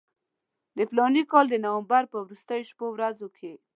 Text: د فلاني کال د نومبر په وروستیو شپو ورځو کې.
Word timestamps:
د 0.77 0.79
فلاني 0.89 1.23
کال 1.31 1.45
د 1.49 1.55
نومبر 1.65 2.03
په 2.11 2.17
وروستیو 2.23 2.67
شپو 2.69 2.87
ورځو 2.91 3.27
کې. 3.37 3.53